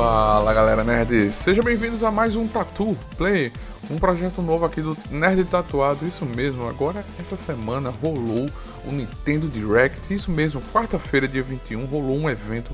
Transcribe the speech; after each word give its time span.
Fala 0.00 0.54
galera 0.54 0.84
nerd, 0.84 1.32
sejam 1.32 1.64
bem-vindos 1.64 2.04
a 2.04 2.10
mais 2.12 2.36
um 2.36 2.46
Tatu 2.46 2.96
Play, 3.16 3.52
um 3.90 3.98
projeto 3.98 4.40
novo 4.40 4.64
aqui 4.64 4.80
do 4.80 4.96
Nerd 5.10 5.44
Tatuado. 5.46 6.06
Isso 6.06 6.24
mesmo, 6.24 6.68
agora 6.68 7.04
essa 7.18 7.34
semana 7.34 7.90
rolou 7.90 8.48
o 8.86 8.92
Nintendo 8.92 9.48
Direct. 9.48 10.14
Isso 10.14 10.30
mesmo, 10.30 10.62
quarta-feira, 10.72 11.26
dia 11.26 11.42
21, 11.42 11.84
rolou 11.86 12.16
um 12.16 12.30
evento 12.30 12.70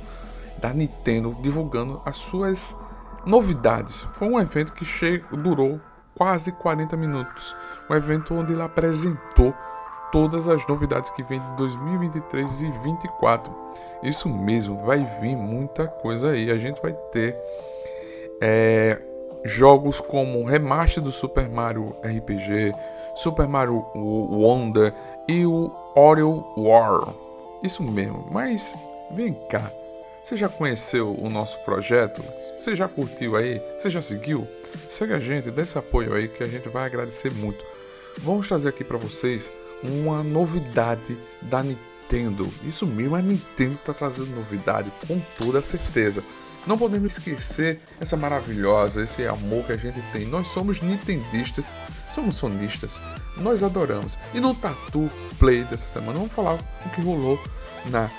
da 0.60 0.68
Nintendo 0.74 1.34
divulgando 1.41 2.02
as 2.05 2.18
suas 2.18 2.77
novidades. 3.24 4.02
Foi 4.12 4.29
um 4.29 4.38
evento 4.38 4.74
que 4.74 4.84
durou 5.32 5.80
quase 6.15 6.52
40 6.52 6.95
minutos. 6.95 7.56
Um 7.88 7.95
evento 7.95 8.34
onde 8.34 8.52
ele 8.52 8.62
apresentou 8.62 9.54
todas 10.14 10.46
as 10.46 10.64
novidades 10.68 11.10
que 11.10 11.24
vem 11.24 11.41
de 11.41 11.56
2023 11.56 12.48
e 12.48 12.68
2024. 12.68 13.52
Isso 14.00 14.28
mesmo, 14.28 14.78
vai 14.87 15.04
vir 15.20 15.34
muita 15.34 15.88
coisa 15.88 16.30
aí. 16.30 16.52
A 16.52 16.56
gente 16.56 16.80
vai 16.80 16.92
ter 17.10 17.37
é, 18.40 19.02
jogos 19.45 20.01
como 20.01 20.45
remaster 20.45 21.02
do 21.02 21.10
Super 21.10 21.48
Mario 21.48 21.96
RPG, 22.01 22.73
Super 23.16 23.48
Mario 23.48 23.85
Wonder 23.92 24.95
e 25.29 25.45
o 25.45 25.74
Oreo 25.96 26.45
War. 26.57 27.12
Isso 27.65 27.82
mesmo, 27.82 28.24
mas 28.30 28.73
vem 29.10 29.35
cá. 29.51 29.68
Você 30.23 30.37
já 30.37 30.48
conheceu 30.48 31.12
o 31.12 31.29
nosso 31.29 31.59
projeto? 31.65 32.23
Você 32.57 32.76
já 32.76 32.87
curtiu 32.87 33.35
aí? 33.35 33.60
Você 33.76 33.90
já 33.90 34.01
seguiu? 34.01 34.46
Segue 34.88 35.12
a 35.12 35.18
gente, 35.18 35.51
dê 35.51 35.62
esse 35.62 35.76
apoio 35.76 36.15
aí 36.15 36.29
que 36.29 36.45
a 36.45 36.46
gente 36.46 36.68
vai 36.68 36.87
agradecer 36.87 37.32
muito. 37.32 37.65
Vamos 38.18 38.46
trazer 38.46 38.68
aqui 38.68 38.85
para 38.85 38.96
vocês 38.96 39.51
uma 39.85 40.23
novidade 40.23 41.16
da 41.43 41.63
Nintendo. 41.63 42.52
Isso 42.65 42.87
mesmo, 42.87 43.16
a 43.16 43.23
Nintendo 43.23 43.74
está 43.74 43.93
trazendo 43.93 44.35
novidade 44.35 44.91
com 45.07 45.21
toda 45.38 45.60
certeza. 45.63 46.23
Não 46.66 46.79
podemos 46.79 47.13
esquecer 47.13 47.80
essa 48.01 48.16
maravilhosa, 48.16 49.02
esse 49.02 49.26
amor 49.26 49.65
que 49.65 49.73
a 49.73 49.76
gente 49.76 50.01
tem. 50.13 50.24
Nós 50.26 50.49
somos 50.49 50.80
nintendistas, 50.80 51.74
somos 52.10 52.37
sonistas, 52.37 52.99
nós 53.37 53.63
adoramos. 53.63 54.16
E 54.32 54.41
no 54.41 54.54
Tatu 54.54 55.10
Play 55.38 55.65
dessa 55.65 55.87
semana, 55.87 56.19
vamos 56.19 56.32
falar 56.32 56.54
o 56.54 56.88
que 56.91 57.02
rolou 57.02 57.38
na 57.91 58.10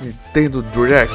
Nintendo 0.00 0.62
Direct. 0.62 1.14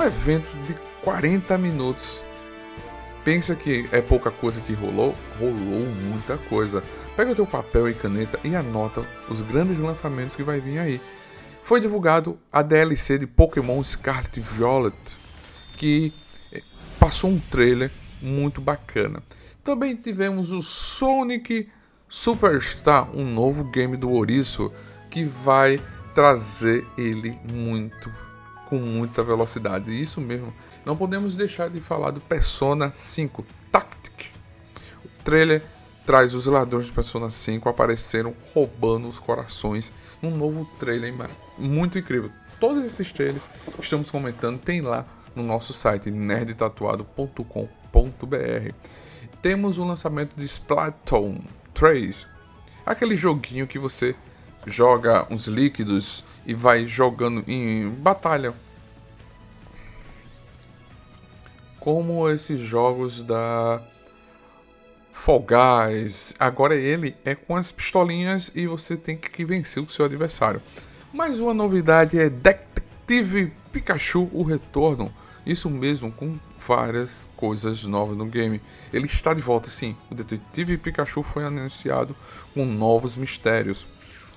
Um 0.00 0.02
evento 0.02 0.48
de 0.66 0.74
40 1.02 1.58
minutos. 1.58 2.24
Pensa 3.22 3.54
que 3.54 3.86
é 3.92 4.00
pouca 4.00 4.30
coisa 4.30 4.58
que 4.62 4.72
rolou? 4.72 5.14
Rolou 5.38 5.86
muita 6.08 6.38
coisa. 6.38 6.82
Pega 7.14 7.32
o 7.32 7.34
teu 7.34 7.46
papel 7.46 7.86
e 7.86 7.92
caneta 7.92 8.40
e 8.42 8.56
anota 8.56 9.06
os 9.28 9.42
grandes 9.42 9.78
lançamentos 9.78 10.34
que 10.34 10.42
vai 10.42 10.58
vir 10.58 10.78
aí. 10.78 11.00
Foi 11.62 11.82
divulgado 11.82 12.38
a 12.50 12.62
DLC 12.62 13.18
de 13.18 13.26
Pokémon 13.26 13.84
Scarlet 13.84 14.40
Violet, 14.40 14.96
que 15.76 16.14
eh, 16.50 16.62
passou 16.98 17.28
um 17.28 17.38
trailer 17.38 17.90
muito 18.22 18.58
bacana. 18.58 19.22
Também 19.62 19.94
tivemos 19.94 20.50
o 20.50 20.62
Sonic 20.62 21.68
Superstar, 22.08 23.14
um 23.14 23.24
novo 23.30 23.64
game 23.64 23.98
do 23.98 24.10
Ouriço, 24.10 24.72
que 25.10 25.24
vai 25.24 25.78
trazer 26.14 26.86
ele 26.96 27.38
muito 27.52 28.10
com 28.70 28.76
muita 28.76 29.22
velocidade. 29.22 29.90
Isso 29.90 30.20
mesmo. 30.20 30.54
Não 30.86 30.96
podemos 30.96 31.36
deixar 31.36 31.68
de 31.68 31.80
falar 31.80 32.12
do 32.12 32.20
Persona 32.20 32.90
5 32.94 33.44
Tactic. 33.70 34.26
O 35.04 35.08
trailer 35.22 35.62
traz 36.06 36.32
os 36.32 36.46
ladrões 36.46 36.86
de 36.86 36.92
Persona 36.92 37.28
5 37.28 37.68
apareceram 37.68 38.34
roubando 38.54 39.08
os 39.08 39.18
corações 39.18 39.92
num 40.22 40.34
novo 40.34 40.64
trailer 40.78 41.12
muito 41.58 41.98
incrível. 41.98 42.30
Todos 42.58 42.84
esses 42.84 43.12
trailers 43.12 43.48
que 43.74 43.82
estamos 43.82 44.10
comentando 44.10 44.58
tem 44.58 44.80
lá 44.80 45.04
no 45.34 45.42
nosso 45.42 45.72
site 45.72 46.10
nerdtatuado.com.br. 46.10 48.74
Temos 49.42 49.78
o 49.78 49.84
lançamento 49.84 50.36
de 50.36 50.44
Splatoon 50.44 51.40
3, 51.74 52.26
aquele 52.84 53.16
joguinho 53.16 53.66
que 53.66 53.78
você 53.78 54.14
joga 54.66 55.26
uns 55.30 55.46
líquidos 55.46 56.24
e 56.46 56.54
vai 56.54 56.86
jogando 56.86 57.44
em 57.46 57.88
batalha. 57.90 58.54
Como 61.78 62.28
esses 62.28 62.60
jogos 62.60 63.22
da 63.22 63.82
Fall 65.20 65.44
Guys. 65.46 66.34
Agora 66.38 66.74
ele 66.74 67.14
é 67.26 67.34
com 67.34 67.54
as 67.54 67.70
pistolinhas 67.70 68.50
e 68.54 68.66
você 68.66 68.96
tem 68.96 69.18
que 69.18 69.44
vencer 69.44 69.82
o 69.82 69.88
seu 69.88 70.06
adversário. 70.06 70.62
Mais 71.12 71.38
uma 71.38 71.52
novidade 71.52 72.18
é 72.18 72.30
Detective 72.30 73.52
Pikachu 73.70 74.30
o 74.32 74.42
Retorno. 74.42 75.12
Isso 75.44 75.68
mesmo, 75.68 76.10
com 76.10 76.38
várias 76.56 77.26
coisas 77.36 77.84
novas 77.84 78.16
no 78.16 78.24
game. 78.24 78.62
Ele 78.92 79.06
está 79.06 79.34
de 79.34 79.42
volta, 79.42 79.68
sim. 79.68 79.94
O 80.10 80.14
Detetive 80.14 80.78
Pikachu 80.78 81.22
foi 81.22 81.44
anunciado 81.44 82.16
com 82.54 82.64
novos 82.64 83.16
mistérios. 83.16 83.86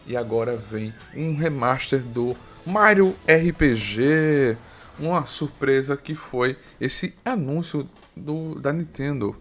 E 0.06 0.18
agora 0.18 0.58
vem 0.58 0.94
um 1.16 1.36
remaster 1.36 2.02
do 2.02 2.36
Mario 2.66 3.16
RPG. 3.28 4.58
Uma 5.00 5.26
surpresa 5.26 5.98
que 5.98 6.14
foi 6.14 6.58
esse 6.80 7.16
anúncio 7.26 7.90
do, 8.16 8.60
da 8.60 8.72
Nintendo. 8.72 9.36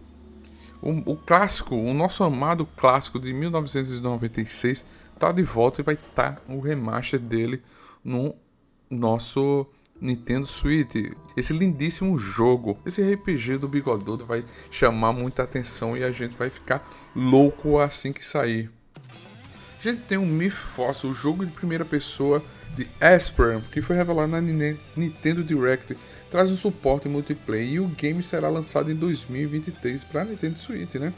O, 0.81 1.13
o 1.13 1.15
clássico, 1.15 1.75
o 1.75 1.93
nosso 1.93 2.23
amado 2.23 2.65
clássico 2.65 3.19
de 3.19 3.33
1996 3.33 4.85
está 5.13 5.31
de 5.31 5.43
volta 5.43 5.81
e 5.81 5.83
vai 5.83 5.95
estar 5.95 6.35
tá 6.35 6.41
o 6.49 6.59
remaster 6.59 7.19
dele 7.19 7.61
no 8.03 8.35
nosso 8.89 9.65
Nintendo 9.99 10.45
Switch. 10.45 11.13
Esse 11.37 11.53
lindíssimo 11.53 12.17
jogo, 12.17 12.77
esse 12.85 13.01
RPG 13.01 13.57
do 13.57 13.67
Bigodudo 13.67 14.25
vai 14.25 14.43
chamar 14.69 15.13
muita 15.13 15.43
atenção 15.43 15.95
e 15.95 16.03
a 16.03 16.11
gente 16.11 16.35
vai 16.35 16.49
ficar 16.49 16.87
louco 17.15 17.79
assim 17.79 18.11
que 18.11 18.23
sair. 18.23 18.69
A 19.83 19.91
gente 19.91 20.03
tem 20.03 20.17
o 20.17 20.25
Myth 20.25 20.53
Fossil, 20.53 21.09
o 21.09 21.13
jogo 21.13 21.45
de 21.45 21.51
primeira 21.51 21.83
pessoa 21.83 22.41
de 22.73 22.87
Asper, 23.01 23.59
que 23.69 23.81
foi 23.81 23.97
revelado 23.97 24.31
na 24.31 24.39
Nintendo 24.39 25.43
Direct, 25.43 25.97
traz 26.31 26.49
um 26.49 26.55
suporte 26.55 27.09
multiplayer 27.09 27.73
e 27.73 27.79
o 27.81 27.87
game 27.89 28.23
será 28.23 28.47
lançado 28.47 28.89
em 28.89 28.95
2023 28.95 30.05
para 30.05 30.23
Nintendo 30.23 30.57
Switch, 30.57 30.95
né? 30.95 31.13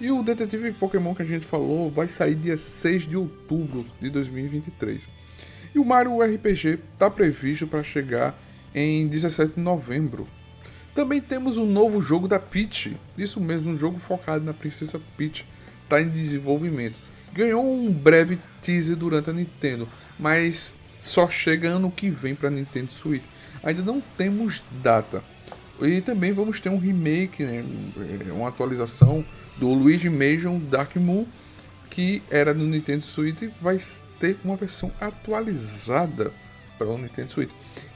E 0.00 0.10
o 0.10 0.22
Detetive 0.22 0.72
Pokémon 0.72 1.14
que 1.14 1.20
a 1.20 1.26
gente 1.26 1.44
falou 1.44 1.90
vai 1.90 2.08
sair 2.08 2.36
dia 2.36 2.56
6 2.56 3.06
de 3.06 3.18
outubro 3.18 3.84
de 4.00 4.08
2023. 4.08 5.06
E 5.74 5.78
o 5.78 5.84
Mario 5.84 6.22
RPG 6.22 6.78
está 6.94 7.10
previsto 7.10 7.66
para 7.66 7.82
chegar 7.82 8.34
em 8.74 9.06
17 9.06 9.56
de 9.56 9.60
novembro. 9.60 10.26
Também 10.94 11.20
temos 11.20 11.58
um 11.58 11.66
novo 11.66 12.00
jogo 12.00 12.26
da 12.26 12.38
Peach, 12.38 12.96
isso 13.18 13.42
mesmo, 13.42 13.72
um 13.72 13.78
jogo 13.78 13.98
focado 13.98 14.42
na 14.42 14.54
Princesa 14.54 14.98
Peach, 15.18 15.46
está 15.84 16.00
em 16.00 16.08
desenvolvimento. 16.08 17.04
Ganhou 17.36 17.70
um 17.70 17.92
breve 17.92 18.38
teaser 18.62 18.96
durante 18.96 19.28
a 19.28 19.32
Nintendo, 19.34 19.86
mas 20.18 20.72
só 21.02 21.28
chega 21.28 21.68
ano 21.68 21.90
que 21.90 22.08
vem 22.08 22.34
para 22.34 22.48
Nintendo 22.48 22.90
Switch. 22.90 23.24
Ainda 23.62 23.82
não 23.82 24.00
temos 24.16 24.62
data. 24.82 25.22
E 25.82 26.00
também 26.00 26.32
vamos 26.32 26.58
ter 26.60 26.70
um 26.70 26.78
remake, 26.78 27.44
né, 27.44 27.62
uma 28.32 28.48
atualização 28.48 29.22
do 29.58 29.68
Luigi 29.74 30.08
Mansion 30.08 30.58
Dark 30.58 30.96
Moon, 30.96 31.26
que 31.90 32.22
era 32.30 32.54
no 32.54 32.64
Nintendo 32.64 33.02
Switch, 33.02 33.42
vai 33.60 33.76
ter 34.18 34.38
uma 34.42 34.56
versão 34.56 34.90
atualizada 34.98 36.32
para 36.78 36.86
o 36.86 36.96
Nintendo 36.96 37.30
Switch. 37.30 37.50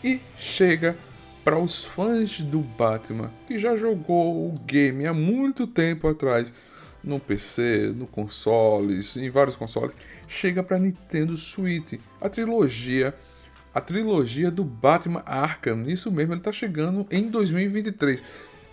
E 0.04 0.20
chega 0.36 0.98
para 1.42 1.58
os 1.58 1.82
fãs 1.82 2.42
do 2.42 2.60
Batman, 2.60 3.32
que 3.46 3.58
já 3.58 3.74
jogou 3.74 4.48
o 4.48 4.58
game 4.66 5.06
há 5.06 5.14
muito 5.14 5.66
tempo 5.66 6.06
atrás, 6.06 6.52
no 7.02 7.18
PC, 7.18 7.92
no 7.96 8.06
consoles, 8.06 9.16
em 9.16 9.30
vários 9.30 9.56
consoles, 9.56 9.96
chega 10.28 10.62
para 10.62 10.78
Nintendo 10.78 11.36
Switch. 11.36 11.98
A 12.20 12.28
trilogia, 12.28 13.14
a 13.74 13.80
trilogia 13.80 14.50
do 14.50 14.64
Batman 14.64 15.22
Arkham, 15.24 15.84
isso 15.88 16.10
mesmo, 16.10 16.32
ele 16.32 16.40
está 16.40 16.52
chegando 16.52 17.06
em 17.10 17.28
2023. 17.28 18.22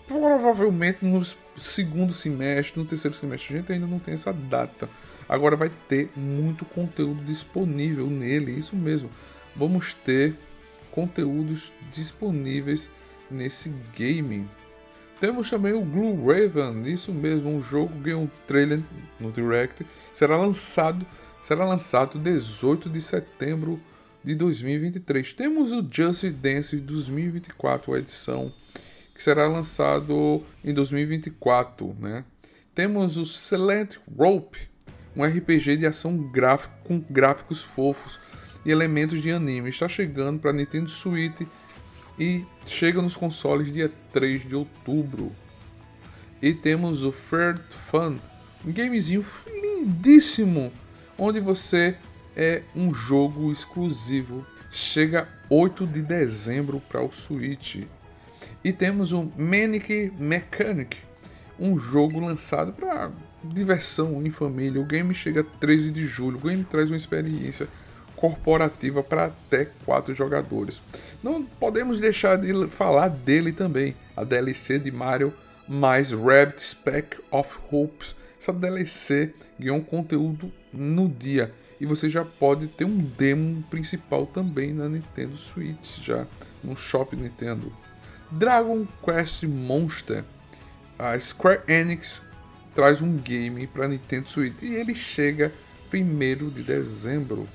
Provavelmente 0.07 1.05
no 1.05 1.21
segundo 1.55 2.13
semestre, 2.13 2.79
no 2.79 2.85
terceiro 2.85 3.15
semestre, 3.15 3.55
a 3.55 3.57
gente 3.59 3.71
ainda 3.73 3.87
não 3.87 3.99
tem 3.99 4.13
essa 4.13 4.31
data. 4.31 4.89
Agora 5.27 5.57
vai 5.57 5.69
ter 5.89 6.09
muito 6.15 6.63
conteúdo 6.63 7.23
disponível 7.23 8.07
nele, 8.07 8.51
isso 8.51 8.75
mesmo. 8.75 9.09
Vamos 9.55 9.93
ter 9.93 10.35
conteúdos 10.91 11.71
disponíveis 11.91 12.89
nesse 13.29 13.73
game. 13.93 14.47
Temos 15.19 15.49
também 15.49 15.73
o 15.73 15.83
Blue 15.83 16.27
Raven, 16.27 16.83
isso 16.83 17.11
mesmo, 17.11 17.49
um 17.49 17.59
jogo 17.59 17.97
ganhou 17.99 18.23
um 18.23 18.29
trailer 18.45 18.81
no 19.19 19.31
Direct. 19.31 19.85
Será 20.13 20.37
lançado, 20.37 21.05
será 21.41 21.65
lançado 21.65 22.19
18 22.19 22.87
de 22.87 23.01
setembro 23.01 23.81
de 24.23 24.35
2023. 24.35 25.33
Temos 25.33 25.71
o 25.71 25.85
Just 25.89 26.23
Dance 26.25 26.75
2024, 26.77 27.93
a 27.93 27.99
edição 27.99 28.53
que 29.15 29.23
será 29.23 29.47
lançado 29.47 30.43
em 30.63 30.71
2024, 30.71 31.95
né? 31.99 32.23
Temos 32.75 33.17
o 33.17 33.25
Select 33.25 33.99
Rope, 34.15 34.69
um 35.15 35.23
RPG 35.23 35.77
de 35.77 35.87
ação 35.87 36.15
gráfico 36.15 36.75
com 36.83 37.03
gráficos 37.09 37.63
fofos 37.63 38.19
e 38.63 38.69
elementos 38.69 39.19
de 39.19 39.31
anime. 39.31 39.69
Está 39.69 39.87
chegando 39.87 40.39
para 40.39 40.53
Nintendo 40.53 40.87
Switch 40.87 41.41
e 42.19 42.45
chega 42.65 43.01
nos 43.01 43.15
consoles 43.15 43.71
dia 43.71 43.91
3 44.11 44.47
de 44.47 44.55
outubro. 44.55 45.31
E 46.41 46.53
temos 46.53 47.03
o 47.03 47.11
Third 47.11 47.61
Fun, 47.69 48.17
um 48.65 48.71
gamezinho 48.71 49.23
lindíssimo, 49.47 50.71
onde 51.17 51.39
você 51.39 51.97
é 52.35 52.61
um 52.75 52.93
jogo 52.93 53.51
exclusivo. 53.51 54.45
Chega 54.69 55.27
8 55.49 55.87
de 55.87 56.01
dezembro 56.01 56.79
para 56.79 57.01
o 57.01 57.11
Switch. 57.11 57.83
E 58.63 58.73
temos 58.73 59.11
o 59.11 59.31
Manic 59.37 60.11
Mechanic, 60.19 60.97
um 61.59 61.77
jogo 61.77 62.19
lançado 62.19 62.73
para 62.73 63.11
diversão 63.43 64.25
em 64.25 64.29
família. 64.29 64.81
O 64.81 64.85
game 64.85 65.13
chega 65.13 65.43
13 65.43 65.91
de 65.91 66.05
julho. 66.05 66.37
O 66.37 66.41
game 66.41 66.63
traz 66.63 66.91
uma 66.91 66.97
experiência 66.97 67.67
corporativa 68.17 69.01
para 69.01 69.25
até 69.25 69.65
quatro 69.85 70.13
jogadores. 70.13 70.81
Não 71.23 71.43
podemos 71.43 71.99
deixar 71.99 72.35
de 72.37 72.67
falar 72.67 73.07
dele 73.07 73.53
também, 73.53 73.95
a 74.15 74.25
DLC 74.25 74.77
de 74.77 74.91
Mario 74.91 75.33
mais 75.67 76.11
Rabbit 76.11 76.61
Speck 76.61 77.17
of 77.29 77.57
Hopes. 77.71 78.15
Essa 78.39 78.51
DLC 78.51 79.33
ganhou 79.59 79.77
um 79.77 79.83
conteúdo 79.83 80.51
no 80.73 81.07
dia 81.07 81.53
e 81.79 81.85
você 81.85 82.09
já 82.09 82.25
pode 82.25 82.67
ter 82.67 82.85
um 82.85 82.97
demo 82.97 83.63
principal 83.69 84.25
também 84.25 84.73
na 84.73 84.89
Nintendo 84.89 85.37
Switch, 85.37 85.99
já 86.01 86.25
no 86.63 86.75
Shop 86.75 87.15
Nintendo. 87.15 87.71
Dragon 88.31 88.85
Quest 89.03 89.43
Monster. 89.43 90.23
A 90.97 91.17
Square 91.19 91.61
Enix 91.67 92.23
traz 92.73 93.01
um 93.01 93.15
game 93.17 93.67
para 93.67 93.87
Nintendo 93.87 94.27
Switch 94.27 94.63
e 94.63 94.73
ele 94.73 94.95
chega 94.95 95.53
1 95.93 96.49
de 96.49 96.63
dezembro. 96.63 97.47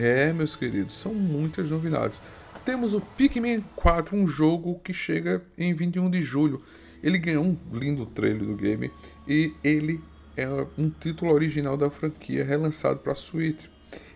É, 0.00 0.32
meus 0.32 0.56
queridos, 0.56 0.94
são 0.94 1.12
muitas 1.12 1.70
novidades. 1.70 2.22
Temos 2.64 2.94
o 2.94 3.02
Pikmin 3.02 3.62
4, 3.76 4.16
um 4.16 4.26
jogo 4.26 4.80
que 4.82 4.94
chega 4.94 5.44
em 5.58 5.74
21 5.74 6.08
de 6.08 6.22
julho. 6.22 6.62
Ele 7.02 7.18
ganhou 7.18 7.44
um 7.44 7.58
lindo 7.70 8.06
trailer 8.06 8.46
do 8.46 8.56
game 8.56 8.90
e 9.28 9.52
ele 9.62 10.00
é 10.38 10.48
um 10.78 10.88
título 10.88 11.34
original 11.34 11.76
da 11.76 11.90
franquia 11.90 12.42
relançado 12.42 13.00
para 13.00 13.14
Switch. 13.14 13.66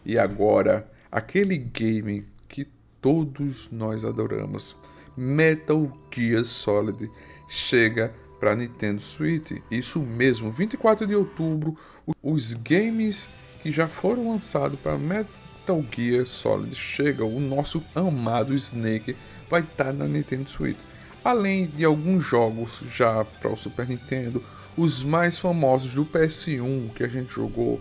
E 0.06 0.18
agora, 0.18 0.90
aquele 1.12 1.58
game 1.58 2.24
que 2.48 2.66
todos 2.98 3.70
nós 3.70 4.06
adoramos, 4.06 4.74
Metal 5.14 5.92
Gear 6.10 6.46
Solid, 6.46 7.10
chega 7.46 8.14
para 8.40 8.56
Nintendo 8.56 9.02
Switch. 9.02 9.50
Isso 9.70 10.00
mesmo, 10.00 10.50
24 10.50 11.06
de 11.06 11.14
outubro, 11.14 11.76
os 12.22 12.54
games 12.54 13.28
que 13.60 13.70
já 13.70 13.86
foram 13.86 14.30
lançados 14.30 14.80
para 14.80 14.96
Metal 14.96 15.43
Metal 15.64 15.82
Gear 15.96 16.26
Solid 16.26 16.74
chega, 16.74 17.24
o 17.24 17.40
nosso 17.40 17.82
amado 17.94 18.52
Snake 18.54 19.16
vai 19.48 19.62
estar 19.62 19.86
tá 19.86 19.92
na 19.94 20.06
Nintendo 20.06 20.48
Switch. 20.48 20.78
Além 21.24 21.66
de 21.66 21.86
alguns 21.86 22.22
jogos 22.22 22.82
já 22.94 23.24
para 23.24 23.50
o 23.50 23.56
Super 23.56 23.88
Nintendo, 23.88 24.44
os 24.76 25.02
mais 25.02 25.38
famosos 25.38 25.94
do 25.94 26.04
PS1 26.04 26.92
que 26.92 27.02
a 27.02 27.08
gente 27.08 27.32
jogou, 27.32 27.80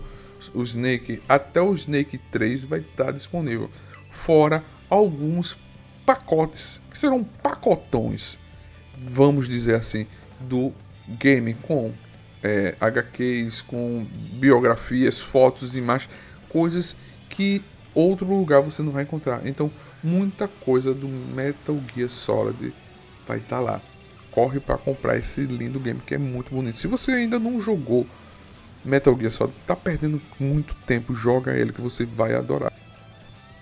o 0.54 0.62
Snake, 0.62 1.22
até 1.28 1.60
o 1.60 1.74
Snake 1.74 2.16
3 2.16 2.64
vai 2.64 2.78
estar 2.78 3.06
tá 3.06 3.10
disponível. 3.10 3.70
Fora 4.10 4.64
alguns 4.88 5.58
pacotes, 6.06 6.80
que 6.90 6.96
serão 6.96 7.22
pacotões, 7.22 8.38
vamos 8.96 9.46
dizer 9.46 9.74
assim, 9.74 10.06
do 10.40 10.72
game 11.06 11.52
com 11.52 11.92
é, 12.42 12.76
HQs, 12.80 13.60
com 13.60 14.06
biografias, 14.32 15.20
fotos, 15.20 15.76
imagens, 15.76 16.10
coisas 16.48 16.96
que 17.28 17.62
outro 17.94 18.26
lugar 18.26 18.60
você 18.60 18.82
não 18.82 18.92
vai 18.92 19.02
encontrar. 19.04 19.46
Então, 19.46 19.70
muita 20.02 20.48
coisa 20.48 20.92
do 20.92 21.08
Metal 21.08 21.78
Gear 21.94 22.08
Solid 22.08 22.74
vai 23.26 23.38
estar 23.38 23.56
tá 23.56 23.62
lá. 23.62 23.80
Corre 24.30 24.58
para 24.58 24.76
comprar 24.76 25.16
esse 25.16 25.42
lindo 25.42 25.78
game 25.78 26.00
que 26.04 26.14
é 26.14 26.18
muito 26.18 26.52
bonito. 26.52 26.76
Se 26.76 26.86
você 26.86 27.12
ainda 27.12 27.38
não 27.38 27.60
jogou 27.60 28.06
Metal 28.84 29.16
Gear 29.16 29.30
Solid, 29.30 29.54
tá 29.66 29.76
perdendo 29.76 30.20
muito 30.38 30.74
tempo. 30.86 31.14
Joga 31.14 31.56
ele 31.56 31.72
que 31.72 31.80
você 31.80 32.04
vai 32.04 32.34
adorar. 32.34 32.72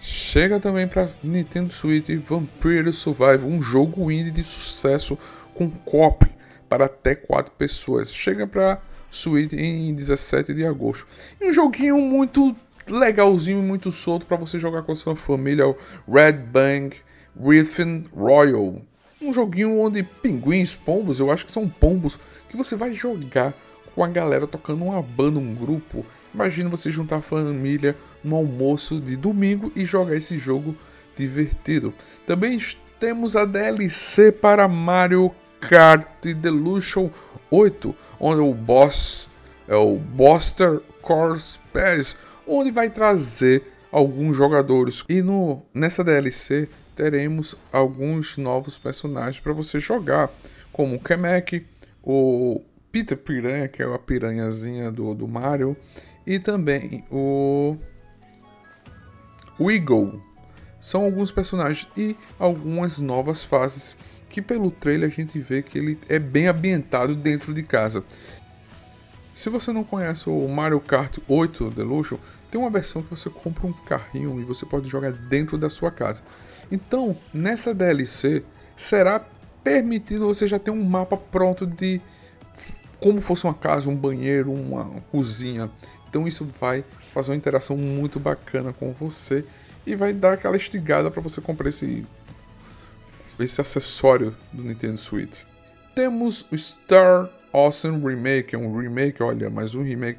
Chega 0.01 0.59
também 0.59 0.89
para 0.89 1.11
Nintendo 1.23 1.73
Switch 1.73 2.09
Vampire 2.27 2.93
Survival, 2.93 3.47
um 3.47 3.63
jogo 3.63 4.11
indie 4.11 4.33
de 4.33 4.43
sucesso 4.43 5.17
com 5.55 5.71
cop 5.71 6.27
para 6.69 6.87
até 6.87 7.15
4 7.15 7.53
pessoas. 7.53 8.13
Chega 8.13 8.47
para 8.47 8.81
Switch 9.13 9.53
em 9.53 9.95
17 9.95 10.55
de 10.55 10.67
agosto. 10.67 11.07
E 11.41 11.49
um 11.49 11.53
joguinho 11.53 11.99
muito 11.99 12.57
legalzinho 12.87 13.59
e 13.59 13.63
muito 13.63 13.91
solto 13.91 14.27
para 14.27 14.37
você 14.37 14.59
jogar 14.59 14.83
com 14.83 14.93
a 14.93 14.97
sua 14.97 15.17
família, 15.17 15.67
o 15.67 15.77
Red 16.09 16.33
Bang 16.33 16.97
Rhythm 17.39 18.05
Royal. 18.15 18.83
Um 19.21 19.33
joguinho 19.33 19.79
onde 19.79 20.03
pinguins, 20.03 20.75
pombos, 20.75 21.21
eu 21.21 21.31
acho 21.31 21.47
que 21.47 21.53
são 21.53 21.69
pombos, 21.69 22.19
que 22.49 22.57
você 22.57 22.75
vai 22.75 22.93
jogar 22.93 23.55
com 23.95 24.03
a 24.03 24.09
galera 24.09 24.47
tocando 24.47 24.85
uma 24.85 25.03
banda, 25.03 25.39
um 25.39 25.55
grupo. 25.55 26.05
Imagina 26.35 26.69
você 26.69 26.91
juntar 26.91 27.17
a 27.17 27.21
família 27.21 27.97
no 28.25 28.37
almoço 28.37 29.01
de 29.01 29.17
domingo 29.17 29.71
e 29.77 29.85
jogar 29.85 30.17
esse 30.17 30.39
jogo 30.39 30.75
divertido. 31.17 31.93
Também 32.27 32.59
temos 32.99 33.37
a 33.37 33.45
DLC 33.45 34.33
para 34.33 34.67
Mario 34.67 35.31
Kart 35.61 36.23
Delusion 36.23 37.09
8, 37.51 37.95
onde 38.19 38.41
o 38.41 38.55
boss 38.55 39.29
é 39.69 39.77
o 39.77 39.97
Buster 39.97 40.81
Course 41.01 41.59
Pass 41.73 42.17
onde 42.47 42.71
vai 42.71 42.91
trazer 42.91 43.63
alguns 43.91 44.37
jogadores. 44.37 45.05
E 45.09 45.23
no, 45.23 45.63
nessa 45.75 46.03
DLC 46.03 46.69
teremos 46.97 47.57
alguns 47.73 48.37
novos 48.37 48.79
personagens 48.79 49.41
para 49.41 49.53
você 49.53 49.79
jogar, 49.81 50.31
como 50.73 50.97
o 50.97 51.01
Kamek, 51.01 51.67
o 52.03 52.61
Peter 52.91 53.17
Piranha, 53.17 53.69
que 53.69 53.83
é 53.83 53.87
a 53.87 53.99
piranhazinha 53.99 54.91
do, 54.91 55.15
do 55.15 55.27
Mario, 55.27 55.77
e 56.27 56.39
também 56.39 57.05
o, 57.11 57.77
Eagle. 59.59 60.23
São 60.81 61.05
alguns 61.05 61.31
personagens 61.31 61.89
e 61.97 62.17
algumas 62.39 62.99
novas 62.99 63.45
fases 63.45 63.97
que 64.29 64.43
pelo 64.43 64.71
trailer 64.71 65.09
a 65.09 65.13
gente 65.13 65.39
vê 65.39 65.63
que 65.63 65.79
ele 65.79 65.99
é 66.09 66.19
bem 66.19 66.49
ambientado 66.49 67.15
dentro 67.15 67.55
de 67.55 67.63
casa. 67.63 68.05
Se 69.35 69.49
você 69.49 69.73
não 69.73 69.83
conhece 69.83 70.29
o 70.29 70.47
Mario 70.47 70.81
Kart 70.81 71.19
8 71.27 71.71
Deluxe, 71.71 72.19
tem 72.51 72.61
uma 72.61 72.71
versão 72.71 73.03
que 73.03 73.11
você 73.11 73.31
compra 73.31 73.67
um 73.67 73.73
carrinho 73.73 74.41
e 74.41 74.45
você 74.45 74.67
pode 74.67 74.89
jogar 74.89 75.13
dentro 75.13 75.57
da 75.57 75.71
sua 75.71 75.91
casa. 75.91 76.23
Então, 76.71 77.17
nessa 77.33 77.73
DLC, 77.73 78.45
será 78.77 79.25
permitido 79.65 80.27
você 80.27 80.47
já 80.47 80.59
ter 80.59 80.71
um 80.71 80.85
mapa 80.85 81.17
pronto 81.17 81.67
de 81.67 82.01
como 83.01 83.21
fosse 83.21 83.45
uma 83.45 83.55
casa, 83.55 83.91
um 83.91 83.97
banheiro, 83.97 84.53
uma 84.53 84.85
cozinha. 85.11 85.71
Então 86.09 86.27
isso 86.29 86.47
vai 86.61 86.85
fazer 87.13 87.31
uma 87.31 87.37
interação 87.37 87.77
muito 87.77 88.21
bacana 88.21 88.73
com 88.73 88.93
você 88.93 89.45
e 89.87 89.97
vai 89.97 90.13
dar 90.13 90.35
aquela 90.35 90.57
estigada 90.57 91.11
para 91.11 91.21
você 91.21 91.41
comprar 91.41 91.69
esse 91.69 92.07
esse 93.41 93.61
acessório 93.61 94.37
do 94.53 94.63
Nintendo 94.63 94.99
Switch. 94.99 95.43
Temos 95.97 96.47
o 96.53 96.57
Star 96.57 97.29
Awesome 97.53 98.03
Remake, 98.03 98.55
é 98.55 98.59
um 98.59 98.77
remake, 98.79 99.23
olha, 99.23 99.51
mais 99.51 99.75
um 99.75 99.83
remake. 99.83 100.19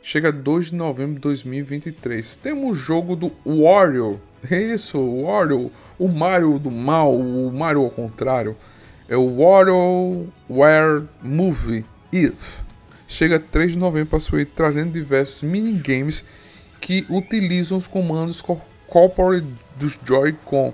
Chega 0.00 0.32
2 0.32 0.70
de 0.70 0.74
novembro 0.74 1.16
de 1.16 1.20
2023. 1.20 2.36
Temos 2.36 2.70
o 2.70 2.74
jogo 2.74 3.14
do 3.14 3.30
Wario. 3.44 4.20
Isso, 4.50 4.98
o 4.98 5.26
Wario, 5.26 5.70
o 5.98 6.08
Mario 6.08 6.58
do 6.58 6.70
mal, 6.70 7.14
o 7.14 7.52
Mario 7.52 7.82
ao 7.82 7.90
contrário 7.90 8.56
é 9.08 9.16
o 9.16 9.36
WarioWare 9.36 11.06
Movie 11.22 11.84
It. 12.12 12.62
Chega 13.06 13.40
3 13.40 13.72
de 13.72 13.78
novembro 13.78 14.10
para 14.10 14.20
Switch, 14.20 14.50
trazendo 14.54 14.92
diversos 14.92 15.42
minigames 15.42 16.24
que 16.80 17.06
utilizam 17.08 17.78
os 17.78 17.86
comandos 17.86 18.42
corporate 18.86 19.46
dos 19.76 19.98
Joy-Con, 20.04 20.72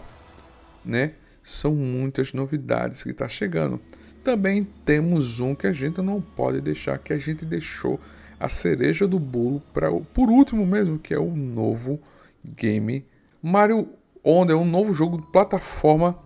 né? 0.84 1.12
São 1.42 1.74
muitas 1.74 2.32
novidades 2.32 3.02
que 3.02 3.10
está 3.10 3.28
chegando. 3.28 3.80
Também 4.24 4.66
temos 4.86 5.38
um 5.38 5.54
que 5.54 5.66
a 5.66 5.72
gente 5.72 6.00
não 6.00 6.18
pode 6.18 6.58
deixar, 6.62 6.98
que 6.98 7.12
a 7.12 7.18
gente 7.18 7.44
deixou 7.44 8.00
a 8.40 8.48
cereja 8.48 9.06
do 9.06 9.18
bolo 9.18 9.62
para 9.72 9.90
por 9.92 10.30
último 10.30 10.66
mesmo, 10.66 10.98
que 10.98 11.12
é 11.12 11.18
o 11.18 11.36
novo 11.36 12.00
game 12.42 13.04
Mario 13.42 13.86
Wonder, 14.24 14.56
um 14.56 14.64
novo 14.64 14.94
jogo 14.94 15.18
de 15.18 15.26
plataforma 15.26 16.18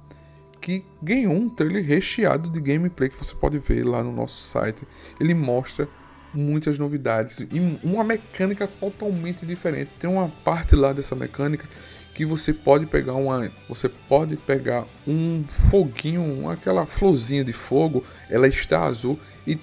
que 0.60 0.84
ganhou 1.02 1.34
um 1.34 1.48
trailer 1.48 1.84
recheado 1.84 2.48
de 2.48 2.60
gameplay 2.60 3.08
que 3.08 3.16
você 3.18 3.34
pode 3.34 3.58
ver 3.58 3.84
lá 3.84 4.04
no 4.04 4.12
nosso 4.12 4.40
site. 4.42 4.86
Ele 5.20 5.34
mostra 5.34 5.88
muitas 6.32 6.78
novidades 6.78 7.40
e 7.40 7.78
uma 7.82 8.04
mecânica 8.04 8.68
totalmente 8.68 9.44
diferente. 9.44 9.90
Tem 9.98 10.08
uma 10.08 10.28
parte 10.44 10.76
lá 10.76 10.92
dessa 10.92 11.16
mecânica 11.16 11.66
que 12.18 12.24
você 12.24 12.52
pode 12.52 12.84
pegar 12.84 13.14
uma, 13.14 13.48
você 13.68 13.88
pode 13.88 14.36
pegar 14.36 14.84
um 15.06 15.44
foguinho, 15.70 16.50
aquela 16.50 16.84
florzinha 16.84 17.44
de 17.44 17.52
fogo, 17.52 18.02
ela 18.28 18.48
está 18.48 18.86
azul 18.86 19.16
e 19.46 19.56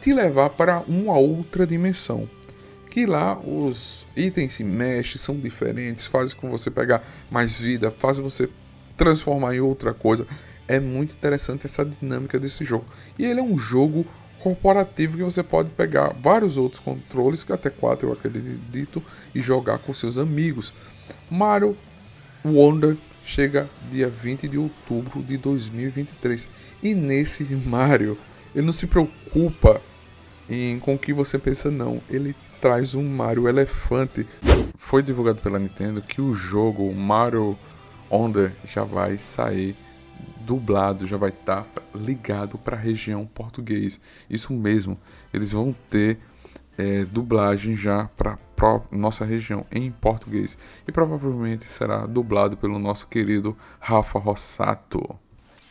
te 0.00 0.14
levar 0.14 0.48
para 0.48 0.80
uma 0.88 1.18
outra 1.18 1.66
dimensão. 1.66 2.26
Que 2.88 3.04
lá 3.04 3.38
os 3.38 4.06
itens 4.16 4.54
se 4.54 4.64
mexem, 4.64 5.20
são 5.20 5.38
diferentes, 5.38 6.06
fazem 6.06 6.34
com 6.34 6.48
você 6.48 6.70
pegar 6.70 7.06
mais 7.30 7.52
vida, 7.52 7.90
fazem 7.90 8.24
você 8.24 8.48
transformar 8.96 9.54
em 9.54 9.60
outra 9.60 9.92
coisa. 9.92 10.26
É 10.66 10.80
muito 10.80 11.12
interessante 11.12 11.66
essa 11.66 11.84
dinâmica 11.84 12.40
desse 12.40 12.64
jogo. 12.64 12.86
E 13.18 13.26
ele 13.26 13.40
é 13.40 13.42
um 13.42 13.58
jogo 13.58 14.06
corporativo 14.42 15.16
que 15.16 15.22
você 15.22 15.42
pode 15.42 15.70
pegar 15.70 16.12
vários 16.20 16.58
outros 16.58 16.80
controles, 16.80 17.44
que 17.44 17.52
até 17.52 17.70
quatro 17.70 18.08
eu 18.08 18.12
acredito, 18.12 19.02
e 19.32 19.40
jogar 19.40 19.78
com 19.78 19.94
seus 19.94 20.18
amigos. 20.18 20.74
Mario 21.30 21.76
Wonder 22.44 22.96
chega 23.24 23.70
dia 23.88 24.08
20 24.08 24.48
de 24.48 24.58
outubro 24.58 25.22
de 25.22 25.36
2023. 25.36 26.48
E 26.82 26.92
nesse 26.92 27.44
Mario, 27.64 28.18
ele 28.52 28.66
não 28.66 28.72
se 28.72 28.88
preocupa 28.88 29.80
em 30.50 30.78
com 30.80 30.94
o 30.94 30.98
que 30.98 31.12
você 31.12 31.38
pensa 31.38 31.70
não. 31.70 32.02
Ele 32.10 32.34
traz 32.60 32.96
um 32.96 33.04
Mario 33.04 33.48
elefante. 33.48 34.26
Foi 34.76 35.02
divulgado 35.04 35.40
pela 35.40 35.58
Nintendo 35.58 36.02
que 36.02 36.20
o 36.20 36.34
jogo 36.34 36.92
Mario 36.92 37.56
Onda 38.10 38.52
já 38.64 38.82
vai 38.82 39.16
sair 39.18 39.76
dublado, 40.40 41.06
já 41.06 41.16
vai 41.16 41.30
estar 41.30 41.64
tá 41.64 41.82
ligado 41.94 42.58
para 42.58 42.76
a 42.76 42.80
região 42.80 43.26
português. 43.26 44.00
Isso 44.28 44.52
mesmo, 44.52 44.98
eles 45.32 45.52
vão 45.52 45.74
ter 45.88 46.18
é, 46.76 47.04
dublagem 47.04 47.74
já 47.74 48.08
para 48.16 48.38
nossa 48.92 49.24
região 49.24 49.66
em 49.72 49.90
português 49.90 50.56
e 50.86 50.92
provavelmente 50.92 51.64
será 51.64 52.06
dublado 52.06 52.56
pelo 52.56 52.78
nosso 52.78 53.08
querido 53.08 53.56
Rafa 53.80 54.20
Rossato. 54.20 55.18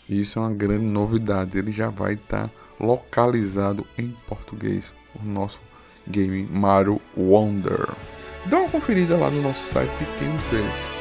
isso 0.10 0.40
é 0.40 0.42
uma 0.42 0.54
grande 0.54 0.84
novidade, 0.84 1.58
ele 1.58 1.72
já 1.72 1.90
vai 1.90 2.16
estar 2.16 2.50
tá 2.50 2.54
localizado 2.78 3.88
em 3.98 4.14
português, 4.28 4.94
o 5.16 5.24
nosso 5.24 5.62
game 6.06 6.46
Mario 6.52 7.00
Wonder. 7.16 7.90
Dá 8.46 8.58
uma 8.58 8.70
conferida 8.70 9.16
lá 9.16 9.30
no 9.30 9.42
nosso 9.42 9.72
site 9.72 9.92
que 9.92 10.06
tem 10.20 10.28
um 10.28 10.38
trailer. 10.50 11.01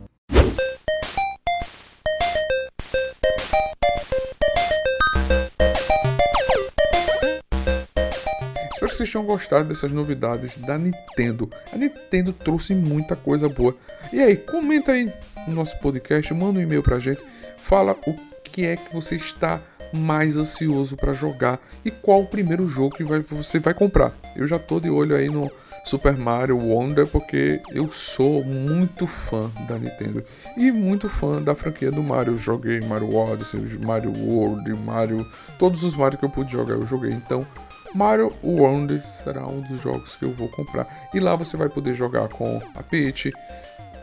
Tenham 9.11 9.25
gostado 9.25 9.67
dessas 9.67 9.91
novidades 9.91 10.57
da 10.57 10.77
Nintendo. 10.77 11.49
A 11.73 11.77
Nintendo 11.77 12.33
trouxe 12.33 12.73
muita 12.73 13.15
coisa 13.15 13.49
boa. 13.49 13.75
E 14.11 14.19
aí, 14.19 14.35
comenta 14.35 14.91
aí 14.91 15.11
no 15.47 15.55
nosso 15.55 15.77
podcast, 15.79 16.33
manda 16.33 16.59
um 16.59 16.61
e-mail 16.61 16.83
pra 16.83 16.99
gente, 16.99 17.21
fala 17.57 17.95
o 18.05 18.15
que 18.43 18.65
é 18.65 18.75
que 18.75 18.93
você 18.93 19.15
está 19.15 19.59
mais 19.93 20.37
ansioso 20.37 20.95
para 20.95 21.13
jogar 21.13 21.59
e 21.83 21.91
qual 21.91 22.21
o 22.21 22.27
primeiro 22.27 22.67
jogo 22.67 22.95
que 22.95 23.03
vai, 23.03 23.19
você 23.19 23.59
vai 23.59 23.73
comprar. 23.73 24.13
Eu 24.35 24.47
já 24.47 24.57
tô 24.57 24.79
de 24.79 24.89
olho 24.89 25.15
aí 25.15 25.29
no 25.29 25.51
Super 25.83 26.15
Mario 26.15 26.57
Wonder 26.57 27.07
porque 27.07 27.59
eu 27.73 27.91
sou 27.91 28.43
muito 28.43 29.07
fã 29.07 29.51
da 29.67 29.77
Nintendo 29.77 30.23
e 30.55 30.71
muito 30.71 31.09
fã 31.09 31.41
da 31.41 31.55
franquia 31.55 31.91
do 31.91 32.03
Mario. 32.03 32.33
Eu 32.33 32.37
joguei 32.37 32.79
Mario 32.81 33.13
Odyssey, 33.15 33.59
Mario 33.79 34.13
World, 34.15 34.71
Mario, 34.73 35.27
todos 35.57 35.83
os 35.83 35.95
Mario 35.95 36.17
que 36.17 36.25
eu 36.25 36.29
pude 36.29 36.51
jogar 36.51 36.75
eu 36.75 36.85
joguei. 36.85 37.11
Então 37.11 37.45
Mario 37.93 38.33
Wonder 38.41 39.03
será 39.03 39.45
um 39.45 39.61
dos 39.61 39.81
jogos 39.81 40.15
que 40.15 40.23
eu 40.23 40.31
vou 40.31 40.49
comprar. 40.49 41.09
E 41.13 41.19
lá 41.19 41.35
você 41.35 41.57
vai 41.57 41.69
poder 41.69 41.93
jogar 41.93 42.27
com 42.29 42.61
a 42.75 42.81
Peach, 42.81 43.31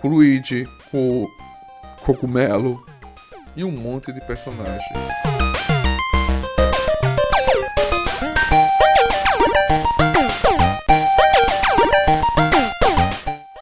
com 0.01 0.09
o 0.09 0.11
Luigi, 0.11 0.67
com 0.91 1.25
o 1.25 1.29
Cogumelo 2.05 2.85
e 3.57 3.65
um 3.65 3.73
monte 3.73 4.13
de 4.13 4.21
personagens. 4.21 5.38